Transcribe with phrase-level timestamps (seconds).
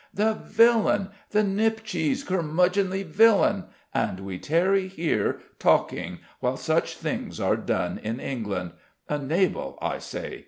[0.11, 1.11] "The villain!
[1.29, 3.65] The nipcheese curmudgeonly villain!
[3.93, 8.71] And we tarry here, talking, while such things are done in England!
[9.09, 10.39] A Nabal, I say.